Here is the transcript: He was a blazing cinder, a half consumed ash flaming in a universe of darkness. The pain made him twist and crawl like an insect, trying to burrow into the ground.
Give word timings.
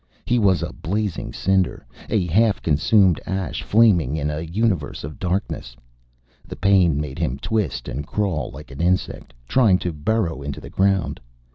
He 0.25 0.39
was 0.39 0.63
a 0.63 0.73
blazing 0.73 1.31
cinder, 1.31 1.85
a 2.09 2.25
half 2.25 2.59
consumed 2.63 3.21
ash 3.27 3.61
flaming 3.61 4.15
in 4.17 4.31
a 4.31 4.39
universe 4.39 5.03
of 5.03 5.19
darkness. 5.19 5.75
The 6.43 6.55
pain 6.55 6.99
made 6.99 7.19
him 7.19 7.37
twist 7.37 7.87
and 7.87 8.03
crawl 8.07 8.49
like 8.49 8.71
an 8.71 8.81
insect, 8.81 9.31
trying 9.47 9.77
to 9.77 9.93
burrow 9.93 10.41
into 10.41 10.59
the 10.59 10.71
ground. 10.71 11.19